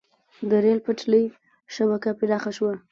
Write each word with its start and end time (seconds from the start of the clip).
د 0.49 0.51
ریل 0.63 0.79
پټلۍ 0.85 1.25
شبکه 1.75 2.11
پراخه 2.19 2.51
شوه. 2.57 2.71